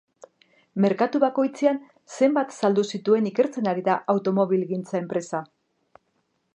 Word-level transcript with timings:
Merkatu 0.85 1.19
bakoitzean 1.23 1.77
zenbat 2.19 2.57
saldu 2.61 2.87
zituen 2.97 3.31
ikertzen 3.33 3.71
ari 3.75 3.87
da 3.91 4.01
automobilgintza 4.15 5.01
enpresa. 5.03 5.45